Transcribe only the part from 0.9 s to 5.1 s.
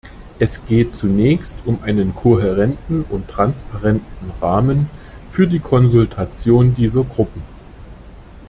zunächst um einen kohärenten und transparenten Rahmen